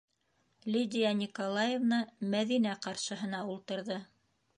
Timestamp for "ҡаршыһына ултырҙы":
2.87-3.99